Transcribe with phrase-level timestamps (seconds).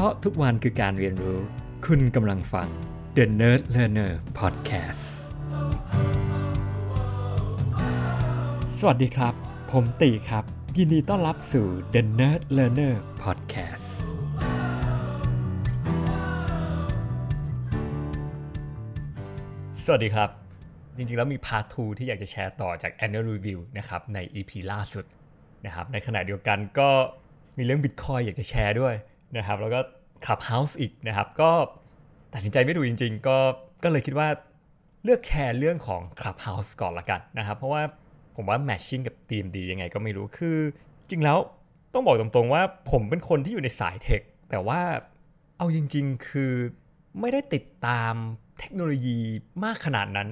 [0.00, 1.38] พราะทุกวันคือการเรียนรู้
[1.86, 2.68] คุณกำลังฟัง
[3.16, 5.04] The Nerd Learner Podcast
[8.80, 9.34] สวัสดีครับ
[9.72, 10.44] ผมตีครับ
[10.76, 13.88] ยินดีต้อนรับสู่ The Nerd Learner Podcast
[19.84, 20.28] สวัสดีครับ
[20.96, 25.04] จริงๆ แล้วมีพาร์ท2ที่อยากจะแชร์ต่อจาก Annual Review นะครับ ใน EP ล่าสุด
[25.66, 26.90] นะครับ ในขณะเดียวกันก็
[27.58, 28.96] มีเรื่อง Bitcoin อยากจะแชร์ด้วย
[29.38, 29.80] นะครับแล้วก็
[30.24, 31.50] Clubhouse อีกนะครับก็
[32.32, 33.36] ตัดสินใจไม่ดูจริง ๆ ก็
[33.82, 34.28] ก็เลยคิดว่า
[35.04, 37.82] เลือกแชร์เรื่องของ Clubhouse ก่อนละกันนะครับเพราะว่า
[38.36, 40.58] ผมว่าแมทชิ่งกับทีมดียังไงก็ไม่รู้คือ
[41.10, 41.38] จริงแล้ว
[41.94, 44.80] ต้องบอกตรงๆว่าผมเป็นคนที่อยู่ในสายเทค แต่ว่า
[45.56, 46.52] เอาจริง ๆ คือ
[47.20, 48.14] ไม่ได้ติดตาม
[48.58, 49.18] เทคโนโลยี
[49.64, 50.28] มากขนาดนั้น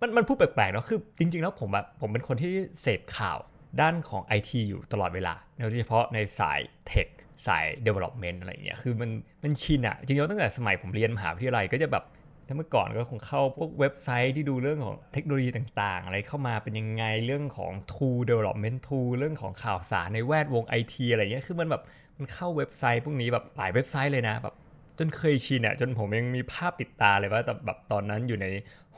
[0.00, 3.38] มันมันพูดแปลกๆเนาะคือจริง ๆ แล้วผมแบบผมเป็นคนที่เสพข่าว
[3.80, 7.06] ด้านของ IT อยู่ตลอดเวลา โดยเฉพาะในสายเทค
[7.46, 9.10] สาย development อะไรเงี้ย คือมัน
[9.42, 12.04] มันชินอะจริงๆตั้งแต่สมัยผมเรียนมหาวิทยาลัยก็จะแบบ
[12.46, 21.82] ถ้าเมื่อก่อนก็คงเข้าพวกเว็บไซต์ที่ดูเรื่องของเทคโนโลยีต่างๆ อะไรเข้ามาเป็นยังไงเรื่องของ tool development tool เรื่องของข่าวสารในแวดวง IT อะไรเงี้ย คือมันแบบ
[22.18, 24.54] มันเข้าเว็บไซต์พวกนี้แบบหลายเว็บไซต์เลยนะแบบ
[24.98, 28.46] จนเคยชินอะจนผมยังมีภาพติดตาเลยว่าแต่แบบตอนนั้นอยู่ใน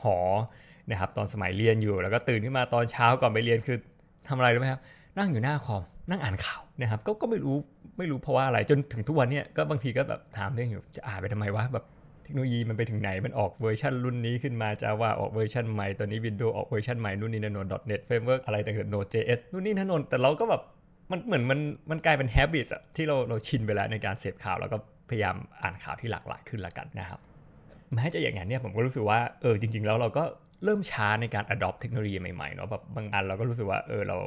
[0.01, 0.17] หอ
[0.89, 3.77] นะครับตอนสมัยเรียนอยู่แล้วก็ตื่นขึ้นมาตอนเช้าก่อนไปเรียนคือ
[4.27, 4.81] ทำอะไรรู้ไหมครับ
[5.17, 7.57] นั่งอยู่หน้าคอม นั่งอ่านข่าวนะครับก็ก็ไม่รู้
[7.97, 11.85] ไม่รู้เพราะว่าอะไรจนถึงทุกวันเนี้ยก็บางทีก็แบบถามเรื่องอยู่จะอ่านไปทำไมวะแบบ
[12.23, 20.61] เทคโนโลยีมันไปถึงไหนมันออกเวอร์ชันรุ่นนี้ขึ้นมาจะว่าออกเวอร์ชันใหม่ตอนนี้ Windows ออกเวอร์ชันใหม่นู่นนี่นั่นน .NET Framework อะไรต่างๆ Node.js นู่นนี่นั่นนแต่เราก็แบบ
[21.11, 21.59] มันเหมือนมัน
[21.91, 24.77] มันกลายเป็น habit อะที่เราเราชินไปแล้วในการเสพข่าว แล้วก็
[25.09, 27.19] พยายามอ่านข่าวที่หลากหลายขึ้นละกันนะครับ
[27.93, 30.23] แม้จะอย่างนั้นเนี่ยผมก็รู้สึกว่าเออจริง ๆ แล้วเราก็
[30.63, 34.17] เริ่มช้าในการ adopt เทคโนโลยีใหม่ๆเนาะแบบบางอันเราก็รู้สึกว่าเออเรา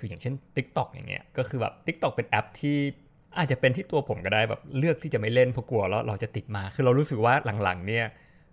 [0.00, 2.78] คืออย่างเช่น TikTok อย่างเงี้ยก็คือแบบ TikTok เป็นแอปที่
[3.38, 8.06] อาจจะเป็นที่ตัวผมก็ได้แบบเลือกที่จะไม่เล่นเพราะกลัวแล้วเราจะติดมา คือเรารู้สึกว่าหลังๆเนี่ย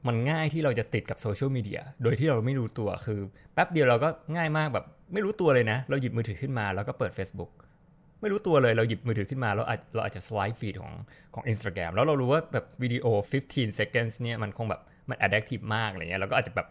[0.08, 3.20] มันง่ายที่เราจะติดกับโซเชียลมีเดียโดยที่เราไม่รู้ตัวคือ
[3.54, 7.52] แป๊บเดียวเราก็ง่ายมากแบบไม่รู้ตัวเลยนะ เราหยิบมือถือขึ้นมาแล้วก็เปิด Facebook
[8.22, 10.94] ไม่รู้ตัวเลยเราหยิบมือถือขึ้นมาแล้วเราอาจจะสไลด์ฟีดของ
[11.34, 13.06] ของ Instagram แล้วเรารู้ว่าแบบวิดีโอ
[13.48, 16.68] 15 seconds เนี่ยมันคงแบบมัน addictive มากอะไรเงี้ยเราก็อาจจะแบบ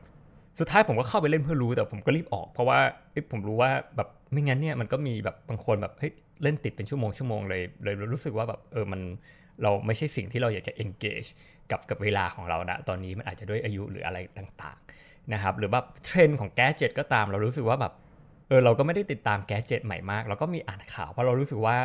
[0.59, 2.79] สุดท้ายผมก็เข้าไปเล่นเพื่อรู้แต่ผมก็รีบออกเพราะว่า
[3.33, 6.13] ผมรู้ว่าแบบไม่งั้นเนี่ยมันก็มีแบบบางคนแบบเฮ้ย
[6.43, 9.01] เล่นติดเป็นชั่วโมงชั่วโมงเลยเลยรู้สึกว่าแบบเออมัน
[9.63, 11.29] เราไม่ใช่สิ่งที่เราอยากจะ engage
[11.71, 17.93] กับกับเวลาของเรานะตอนนี้มันอาจจะด้วยอายุหรืออะไรต่างๆนะครับหรือแบบเทรนด์ของแกจิตก็ตามเรารู้สึกว่าแบบ
[18.49, 21.79] เออเราก็ไม่ได้ติดตาม gadget ใหม่มากเราก็มีอ่านข่าวเพราะเรารู้สึกว่า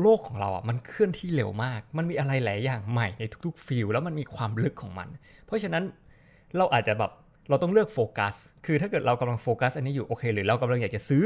[0.00, 5.08] โลกของเราอะมันเคลื่อนที่เร็วมาก มันมีอะไรหลายอย่างใหม่ในทุกๆ field แล้วมันมีความลึกของมัน
[5.46, 5.84] เพราะฉะนั้น
[6.56, 7.12] เราอาจจะแบบ
[7.48, 8.34] เราต้องเลือกโฟกัส
[8.66, 11.24] คือถ้าเกิดเรากำลังโฟกัสอันนี้อยู่โอเค หรือเรากำลังอยากจะซื้อ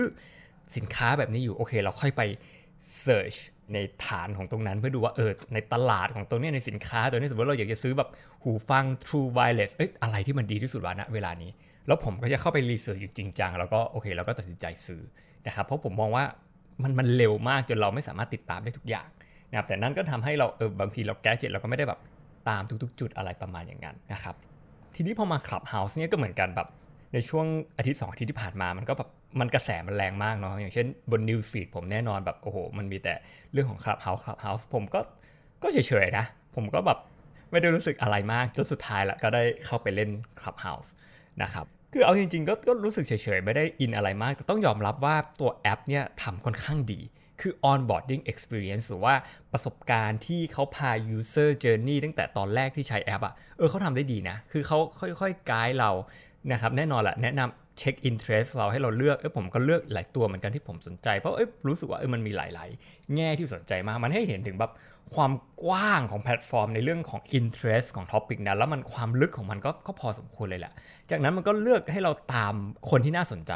[0.76, 2.22] สินค้าแบบนี้อยู่โอเค เราค่อยไป
[3.02, 3.34] search
[3.74, 8.08] ในฐานของตรงนั้นเพื่อดูว่าเออในตลาดของตรงนี้ในสินค้าตัวนี้สมมติเราอยากจะซื้อแบบ
[8.42, 11.50] หูฟัง True Wireless เอ้ยอะไรที่มันดีที่สุดวะณเวลานี้
[11.86, 15.00] แล้วผมก็จะเข้าไปรีเสิร์ชอยู่จริงจังแล้วก็โอเคเราก็ตัดสินใจซื้อ
[15.46, 16.24] นะครับเพราะผมมองว่า
[16.82, 19.08] มันมันเร็วมากจนเราไม่สามารถติดตามได้ทุกอย่าง
[19.50, 22.00] นะครับแต่นั่นก็ทำให้เราเออบางทีเราแก้เจ็ดเราก็ไม่ได้แบบ
[22.48, 24.34] ตามทุกๆ จุดอะไรประมาณอย่างนั้นนะครับ
[24.94, 26.68] ทีนี้พอมา Clubhouse เนี่ยก็เหมือนกันแบบ
[27.14, 27.46] ในช่วง
[27.78, 29.08] อาทิตย์สองอาทิตย์ที่ผ่านมามันก็แบบ
[29.40, 33.14] มันกระแสมันแรงมากเนาะอย่างเช่นบน News Feed ผมแน่นอนแบบโอ้โห มันมีแต่
[33.52, 35.00] เรื่องของ Clubhouse Clubhouse ผมก็
[35.62, 36.24] ก็เฉยๆนะ
[36.56, 36.98] ผมก็แบบ
[37.50, 40.90] ไม่ได้รู้สึกอะไรมากจนสุดท้ายละก็ได้เข้าไปเล่น Clubhouse
[41.42, 47.00] นะครับคือเอาจริงๆก็ก็รู้สึกเฉยๆ ไม่ได้อินอะไรมาก แต่ต้องยอมรับว่าตัวแอปเนี่ยทำค่อนข้างดี
[47.42, 49.14] คือ onboarding experience หรือว่า
[49.52, 54.78] ประสบการณ์ที่เขาพา user journey ตั้งแต่ตอนแรกที่ใช้แอปอะเออเขาทำได้ดีนะ คือเขา
[55.20, 55.90] ค่อยๆไกด์เรา
[56.52, 64.72] นะครับแน่นอนแหละแนะนำเช็ค interest เราให้เราเลือกเออผมก็เลือกหลายตัวเหมือนกันที่ผมสนใจ เพราะเออรู้สึกว่าเออมันมีหลาย ๆ แง่ที่สนใจมาก มันให้เห็นถึงแบบ
[65.14, 65.32] ความ
[65.64, 70.72] กว้างของแพลตฟอร์มในเรื่องของ interest ของ topic นั้นแล้วมันความลึกของมันก็ก็พอสมควรเลยแหละ
[71.10, 72.54] จากนั้นมันก็เลือกให้เราตาม
[72.90, 73.52] คนที่น่าสนใจ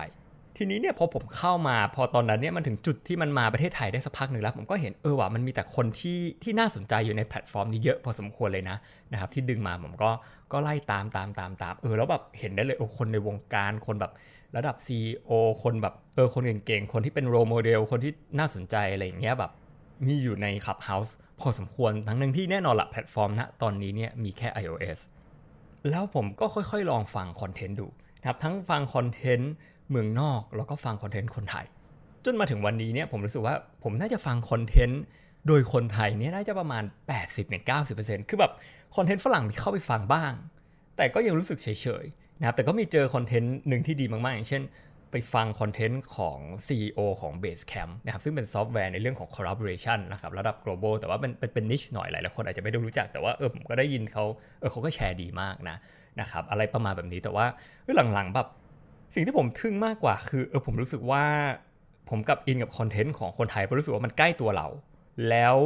[0.56, 8.76] ทีนี้เนี่ยพอผมเข้ามาพอตอนนั้นเนี่ยมันถึงจุดที่มันมาประเทศไทยได้สักพักหนึ่งแล้ว ผมก็เห็นเออว่ามันมีแต่คนที่ที่น่าสนใจอยู่ในแพลตฟอร์มนี้เยอะพอสมควรเลยนะ
[9.12, 10.11] นะครับที่ดึงมาผมก็
[10.52, 14.12] ก็ไล่ตามตามตามตามเออแล้วแบบเห็นได้เลยโอ้คนในวงการคนแบบ
[14.56, 15.32] ระดับ CEO
[15.62, 19.52] คนแบบเออคนเก่งๆ คนที่เป็น role model คนที่น่าสนใจอะไรอย่างเงี้ยแบบ
[20.06, 24.99] มีอยู่ใน Clubhouse พอสมควรทั้งนึงที่แน่นอนละแพลตฟอร์มณตอนนี้เนี่ยมีแค่ iOS
[25.90, 27.87] แล้วผมก็ค่อยๆ ลองฟังคอนเทนต์ดู
[28.20, 29.52] นะครับทั้งฟังคอนเทนต์
[29.90, 31.66] เมืองนอกแล้วก็ฟังคอนเทนต์คนไทย
[32.25, 35.02] จนมาถึงวันนี้เนี่ยผมรู้สึกว่าผมน่าจะฟังคอนเทนต์
[35.46, 36.84] โดยคนไทยเนี่ยน่าจะประมาณ
[37.56, 38.52] 80-90%คือแบบ
[38.96, 40.32] คอนเทนต์ฝรั่งมีเข้าไปฟังบ้าง
[40.96, 41.69] แต่ก็ยังรู้สึกเฉ
[42.02, 44.62] ยๆนะครับแต่ก็มีเจอคอนเทนต์หนึ่งที่ดีมากๆ อย่างเช่น
[45.10, 54.25] ไปฟังคอนเทนต์ของ CEO ของ Basecamp นะครับซึ่งเป็นซอฟต์แวร์ในเรื่องของ collaboration นะครับระดับ global แต่ว่าเป็นเป็นเป็น niche หน่อยหลายๆคนอาจจะไม่ได้รู้จักแต่ว่าเออผมก็ได้ยินเขา
[54.60, 55.76] เออเขาก็แชร์ดีมากนะ
[56.20, 57.46] นะครับอะไรประมาณแบบนี้แต่ว่า
[58.14, 58.48] หลังๆแบบ
[59.14, 61.25] สิ่งที่ผมทึ่งมากกว่าคือเออผมรู้สึกว่า
[62.11, 64.66] ผมกลับอินกับคอนเทนต์ของคนไทยผมรู้สึกว่ามันใกล้ตัวเรา
[65.28, 65.56] แล้ว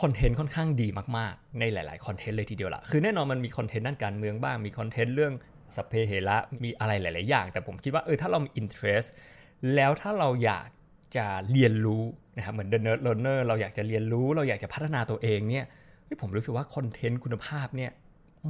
[0.00, 5.32] คอนเทนต์ค่อนข้างดีมากๆ ในหลาย ๆ คอนเทนต์เลยทีเดียวละคือแน่นอนมันมีคอนเทนต์ด้านการเมืองบ้าง มีคอนเทนต์เรื่อง
[5.76, 9.08] สเพเหระมีอะไรหลาย ๆ อย่าง แต่ผมคิดว่าเออถ้าเรามี interest
[9.74, 10.68] แล้วถ้าเราอยาก
[11.16, 12.02] จะเรียนรู้
[12.36, 15.66] นะครับเหมือน the nerd learner เราอยากจะเรียนรู้ เราอยากจะพัฒนาตัวเองเนี่ย
[16.22, 17.90] ผมรู้สึกว่าคอนเทนต์คุณภาพเนี่ย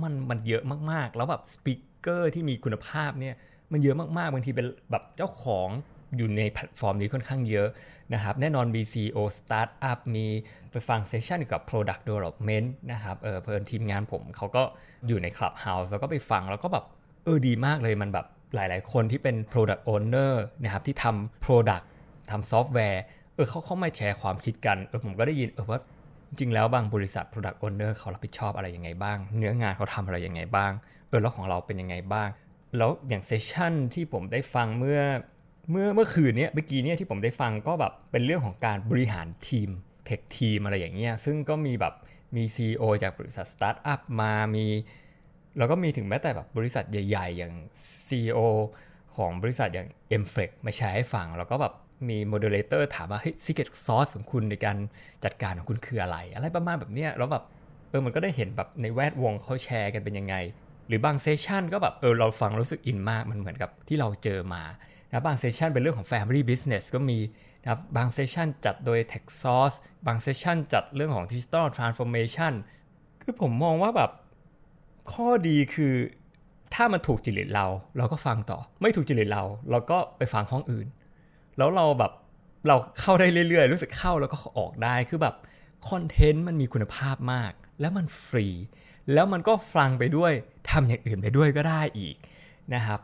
[0.02, 3.34] มันมันเยอะมากๆ แล้วแบบ speaker ที่มีคุณภาพเนี่ย
[3.72, 5.68] มันเยอะมากๆบางทีเป็นแบบเจ้าของ
[6.16, 7.68] อยู่ในแพลตฟอร์มนี้ค่อนข้างเยอะ
[8.14, 10.26] นะครับ แน่นอนมี CEO Startup มี
[10.70, 14.62] ไปฟัง session เกี่ยวกับ Product Development นะครับเออเพื่อนทีมงานผมเขาก็
[15.08, 16.84] อยู่ใน Clubhouse แล้วก็ไปฟังแล้วก็แบบ
[17.24, 20.32] เออดีมากเลยมันแบบหลาย ๆ คนที่เป็น Product Owner
[20.62, 21.84] นะครับที่ทำ Product
[22.30, 23.02] ทำซอฟต์แวร์
[23.34, 25.80] เออเขาเข้ามาแชร์ความคิดกันเออผมก็ได้ยินเออว่า
[26.28, 30.72] จริงแล้วบางบริษัท Product Owner เขารับผิดชอบอะไรยังไงบ้าง เนื้องานเขาทำอะไรยังไงบ้าง
[31.08, 32.28] เออแล้วของเราเป็นยังไงบ้าง
[32.76, 35.00] แล้วอย่าง session ที่ผมได้ฟังเมื่อ
[35.70, 39.68] เมื่อเมื่อคืนนี้เมื่อกี้เนี่ยที่ผมได้ฟังก็แบบเป็นเรื่องของการบริหารทีม
[40.06, 41.94] tech team อะไรอย่างเงี้ยซึ่งก็มีแบบ
[42.36, 44.66] มี CEO จากบริษัทสตาร์ทอัพมามี
[45.58, 47.54] แล้วก็มีถึงแม้แต่แบบบริษัทใหญ่ ๆ อย่าง
[48.08, 48.38] CEO
[49.16, 49.88] ของบริษัทอย่าง
[50.22, 51.74] m f l e x มาแชร์ให้ฟัง แล้วก็แบบ
[52.08, 54.76] มี moderator ถามว่าเฮ้ย secret sauce ของคุณในการ
[55.24, 57.44] จัดการของคุณคืออะไร อะไรประมาณแบบเนี้ยแล้วแบบ
[57.90, 60.34] เออมันก็ได้เห็นแบบในแวดวงเขาแชร์กันเป็นยังไง
[60.88, 64.62] หรือบาง session ก็แบบเออเราฟังรู้สึกอินมากมันเหมือนกับที่เราเจอมา
[65.10, 67.18] นะบาง session เป็นเรื่องของ Family Business ก็มี
[67.62, 69.76] นะบางเซสชันจัดโดย Tech Source
[70.06, 72.52] บางเซสชันจัดเรื่องของ Digital Transformation
[73.22, 74.10] คือผมมองว่าแบบ
[75.12, 75.94] ข้อดีคือ
[76.74, 77.66] ถ้ามันถูกจริตเรา
[77.98, 80.86] เราก็ฟังต่อ ไม่ถูกจริตเรา เราก็ไปฟังห้องอื่น
[81.58, 82.12] แล้วเราแบบ
[82.68, 85.34] เราเข้าได้เรื่อยๆ รู้สึกเข้าแล้วก็ออกได้คือแบบ
[85.88, 88.46] คอนเทนต์มันมีคุณภาพมาก แล้วมันฟรี
[89.12, 90.32] แล้วมันก็ฟังไปด้วย
[90.70, 92.16] ทำอย่างอื่นไปด้วยก็ได้อีก
[92.74, 93.00] นะครับ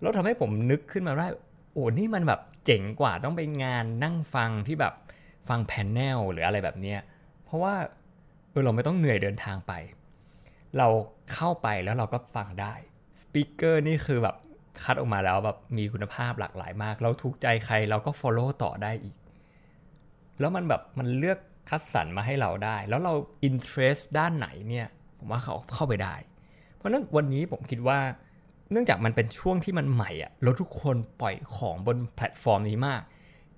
[0.00, 1.28] แล้วทำให้ผมนึกขึ้นมาว่า
[1.72, 4.94] โอ้นี่มันแบบเจ๋งกว่าต้องไปงานนั่งฟังที่แบบ
[5.48, 7.00] ฟังแพนเนลหรืออะไรแบบเนี้ย
[7.44, 7.74] เพราะว่า
[8.50, 9.72] เออเราไม่ต้องเหนื่อยเดินทางไป
[10.78, 10.88] เรา
[11.32, 12.74] เข้าไปแล้วเราก็ฟังได้
[13.20, 14.36] สปิเกอร์นี่คือแบบ
[14.82, 19.16] คัดออกมาแล้วแบบมีคุณภาพหลากหลายมาก เราถูกใจใครเราก็ Follow ต่อได้อีก
[20.40, 21.38] แล้วมันแบบมันเลือก
[21.68, 23.14] คัดสรรมาให้เราได้ แล้วเรา
[23.48, 26.14] interest ด้านไหนเนี่ย ผมว่าเขาเข้าไปได้
[26.76, 27.98] เพราะนั้นวันนี้ผมคิดว่า
[28.72, 33.02] เนื่องจากมันเป็นช่วงที่มันใหม่อะแล้วทุกคนปล่อยของบนแพลตฟอร์มนี้มาก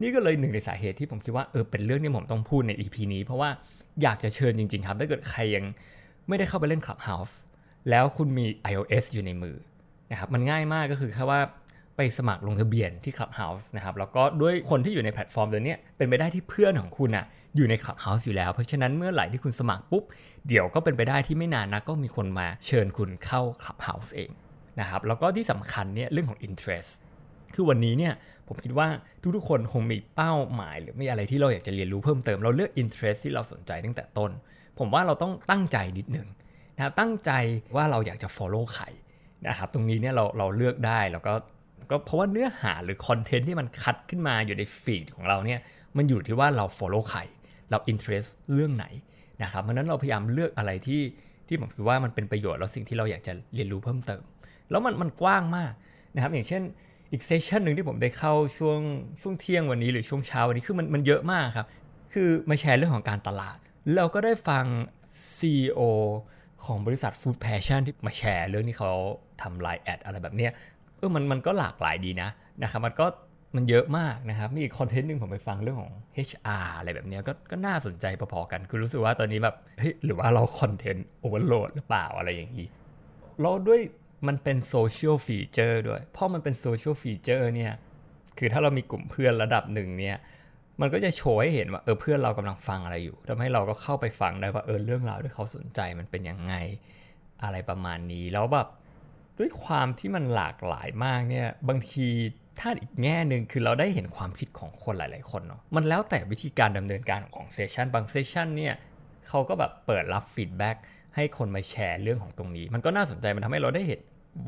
[0.02, 3.50] นี่ก็เลยหนึ่งในสาเหตุที่ผมคิดว่าเออเป็นเรื่องที่ผมต้องพูดใน EP นี้ เพราะว่า
[4.02, 5.64] อยากจะเชิญจริง ๆ ครับ ถ้าเกิดใครยัง
[6.28, 7.34] ไม่ได้เข้าไปเล่น Clubhouse
[7.90, 9.56] แล้วคุณมี iOS อยู่ในมือ
[10.10, 11.40] นะครับมันง่ายมากก็คือแค่ว่า
[11.98, 17.24] ไปสมัครลงทะเบียนที่ Clubhouse นะครับแล้วก็ด้วยคนที่อยู่ในแพลตฟอร์มตัวนี้เป็นไปได้ที่เพื่อนของคุณอะ
[17.56, 20.04] อยู่ใน Clubhouse อยู่แล้ว เพราะฉะนั้นเมื่อไหร่ที่คุณสมัครปุ๊บ
[20.48, 24.30] เดี๋ยวก็เป็นไปได้ที่ไม่นานนะก็มีคนมาเชิญคุณเข้า Clubhouse เอง
[24.80, 26.90] นะครับแล้วก็ที่สำคัญเนี่ยเรื่องของ interest
[27.54, 28.14] คือวันนี้เนี่ย
[28.48, 28.88] ผมคิดว่า
[29.36, 34.30] ทุกๆคนคงมีเป้าหมาย หรือมีอะไรที่เราอยากจะเรียนรู้เพิ่มเติมเราเลือก interest ที่เราสนใจตั้งแต่ต้น
[34.78, 36.28] ผมว่าเราต้องตั้งใจนิดหนึ่ง
[36.76, 37.30] นะตั้งใจ
[37.76, 38.86] ว่าเราอยากจะ follow ใคร
[39.48, 41.32] นะครับตรงนี้เนี่ยเราเราเลือกได้แล้วก็
[41.90, 45.60] ก็เพราะว่าเนื้อหาหรือคอนเทนต์ที่มันคัดขึ้นมาอยู่ในฟีดของเราเนี่ย
[45.96, 47.20] มันอยู่ที่ว่าเรา follow ใคร
[47.70, 48.86] เรา interest เรื่องไหน
[49.42, 51.02] นะครับเพราะนั้นเราพยายามเลือกอะไรที่
[51.48, 54.22] ที่ผมคิดว่ามันเป็นประโยชน์แล้วสิ่งที่เราอยากจะเรียนรู้เพิ่มเติม
[54.70, 55.72] แล้วมันมันกว้างมาก
[56.14, 56.62] นะครับ อย่างเช่น
[57.12, 58.80] อีก session หนึ่งที่ผมได้เข้าช่วง
[59.20, 61.66] ช่วงเที่ยงวันนี้หรือช่วงเช้าวันนี้คือมันมันเยอะมากครับ
[62.12, 63.58] คือมาแชร์เรื่องของการตลาด
[63.96, 64.64] เราก็ได้ฟัง
[65.38, 65.80] CEO
[66.64, 68.92] ของบริษัท Food Passion ที่มาแชร์เรื่องที่เขา
[69.42, 70.52] ทำ LINE ad อะไรแบบเนี้ย
[70.98, 72.28] เออมันมันก็หลากหลายดีนะ
[72.62, 73.06] นะครับมันก็
[73.56, 75.92] มันเยอะมากนะครับมีอีกคอนเทนต์หนึ่งผมไปฟังเรื่องของ
[76.28, 82.66] HR อะไรแบบนี้ก็ก็น่าสนใจพอๆกัน คือรู้สึกว่าตอนนี้แบบเฮ้ยหรือว่าเรา content overload หรือเปล่าอะไรอย่างนี้
[83.40, 83.80] เราด้วย
[84.26, 87.72] มันเป็น social feature ด้วยเพราะมันเป็น social feature เนี่ย
[88.38, 90.16] คือถ้าเรามีกลุ่มเพื่อนระดับหนึ่งเนี่ย
[90.80, 96.54] มันก็จะโชว์ให้เห็นว่าเออเพื่อนเรากำลังฟังอะไรอยู่ทำให้เราก็เข้าไปฟังได้ว่าเออเรื่องราวที่เขาสนใจมันเป็นยังไง
[97.44, 98.68] อะไรประมาณนี้ แล้วแบบ
[99.38, 102.08] ด้วยความที่มันหลากหลายมากเนี่ยบางที
[102.60, 108.74] ถ้าอีกแง่หนึ่งคือเราได้เห็นความคิดของคนหลาย ๆ คนเนาะมันแล้วแต่วิธีการดำเนินการของ session บาง session เนี่ย
[109.28, 110.76] เขาก็แบบเปิดรับ feedback
[111.16, 114.00] ให้คนมาแชร์เรื่องของตรงนี้ มันก็น่าสนใจมันทำให้เราได้เห็น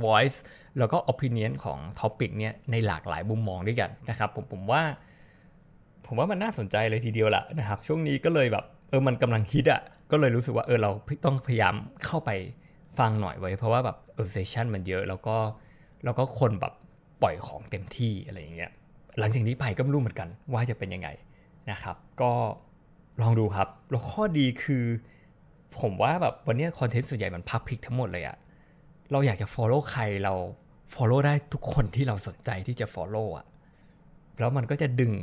[0.05, 0.39] voice
[0.79, 4.83] แล้วก็ opinion ของ topic เนี่ยในหลากหลายมุมมองด้วยกันนะครับผมผมว่า
[6.07, 10.91] ผมว่ามันน่าสนใจเลยทีเดียวแหละนะครับ ช่วงนี้ก็เลยแบบเออมันกำลังฮิตอะ่ะก็เลยรู้สึกว่าเออเรา
[11.25, 11.75] ต้องพยายาม
[12.07, 12.31] เข้าไป
[12.99, 15.37] ฟังหน่อยไว้ เพราะว่าแบบ เออเซสชันมันเยอะ แล้วก็
[16.05, 16.73] แล้วก็คนแบบ
[17.23, 18.71] ปล่อยของเต็มที่อะไรอย่างเงี้ย
[19.19, 21.09] หลังจากนี้ไปก็ไม่รู้เหมือนกันว่าจะเป็นยังไง
[21.71, 22.33] นะครับ ก็
[23.23, 24.85] ลองดูครับ แล้วข้อดีคือ
[25.81, 28.37] ผมว่าแบบวันนี้คอนเทนต์ส่วนใหญ่มันพับพิกทั้งหมดเลยอะ
[29.11, 30.35] เราอยากจะ follow ใครเรา
[30.95, 33.47] follow ได้ทุกคนที่เราสนใจที่จะ follow อะ
[34.39, 35.15] แล้วมันก็จะดึง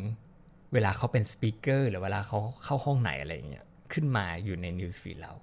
[0.73, 5.33] เวลาเขาเป็นสปีกเกอร์หรือเวลาเขาเข้าห้องไหนอะไรอย่างเงี้ยขึ้นมาอยู่ใน news feed เรา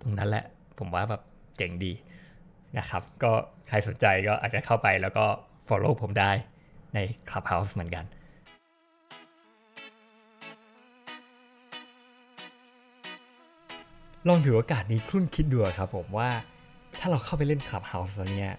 [0.00, 0.44] ตรงนั้นแหละ
[0.78, 1.22] ผมว่าแบบ
[1.56, 1.92] เจ๋งดี
[2.78, 3.32] นะครับ ก็
[3.68, 5.24] ใครสนใจก็อาจจะเข้าไปแล้วก็
[5.66, 6.30] follow ผมได้
[6.94, 6.98] ใน
[7.30, 8.04] Clubhouse เหมือนกัน
[14.28, 16.30] ลองถือโอกาสนี้ครุ่นคิดดูครับผมว่า
[16.98, 18.54] ถ้าเราเข้าไปเล่น Clubhouse แล้วเนี่ย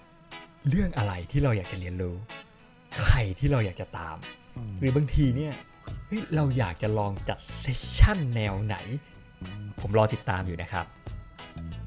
[0.69, 2.15] เรื่องอะไรที่เราอยากจะเรียนรู้
[3.03, 4.17] ใครที่เราอยากจะตาม
[4.79, 5.53] หรือบางทีเนี่ย
[6.07, 8.75] เฮ้ยเราอยากจะลองจัดเซสชั่นแนวไหน
[9.79, 10.85] ผมรอติดตามอยู่นะครับ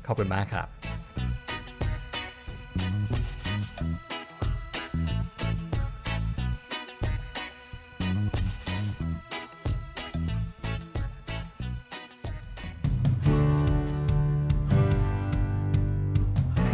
[0.07, 0.69] ขอบคุณมากครับ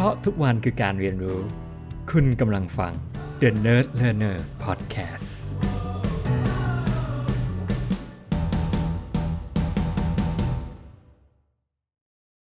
[0.05, 1.39] ราะทุกวันคือการเรียนรู้
[2.11, 2.93] คุณกำลังฟัง
[3.41, 4.84] The Nerd Learner Podcast